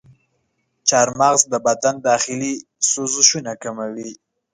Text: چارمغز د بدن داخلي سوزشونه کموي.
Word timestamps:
چارمغز 0.87 1.41
د 1.51 1.55
بدن 1.67 1.95
داخلي 2.09 2.53
سوزشونه 2.89 3.51
کموي. 3.63 4.11